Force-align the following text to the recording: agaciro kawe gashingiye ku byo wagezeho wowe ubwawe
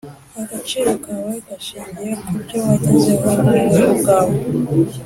agaciro 0.41 0.91
kawe 1.03 1.33
gashingiye 1.47 2.13
ku 2.25 2.31
byo 2.41 2.57
wagezeho 2.65 3.29
wowe 3.45 3.61
ubwawe 3.91 4.35